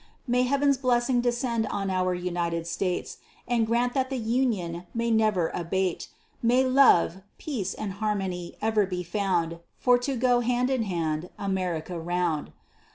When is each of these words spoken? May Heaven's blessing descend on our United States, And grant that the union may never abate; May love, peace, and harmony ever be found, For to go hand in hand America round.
May 0.25 0.45
Heaven's 0.49 0.77
blessing 0.77 1.21
descend 1.21 1.67
on 1.67 1.91
our 1.91 2.15
United 2.15 2.65
States, 2.65 3.19
And 3.47 3.67
grant 3.67 3.93
that 3.93 4.09
the 4.09 4.17
union 4.17 4.87
may 4.95 5.11
never 5.11 5.49
abate; 5.53 6.07
May 6.41 6.63
love, 6.63 7.21
peace, 7.37 7.75
and 7.75 7.91
harmony 7.93 8.55
ever 8.63 8.87
be 8.87 9.03
found, 9.03 9.59
For 9.77 9.99
to 9.99 10.15
go 10.15 10.39
hand 10.39 10.71
in 10.71 10.81
hand 10.85 11.29
America 11.37 11.99
round. 11.99 12.51